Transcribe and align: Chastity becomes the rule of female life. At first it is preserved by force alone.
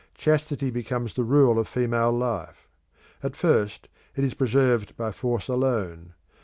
Chastity 0.15 0.71
becomes 0.71 1.13
the 1.13 1.23
rule 1.23 1.59
of 1.59 1.67
female 1.67 2.11
life. 2.11 2.67
At 3.21 3.35
first 3.35 3.87
it 4.15 4.23
is 4.23 4.33
preserved 4.33 4.97
by 4.97 5.11
force 5.11 5.47
alone. 5.47 6.15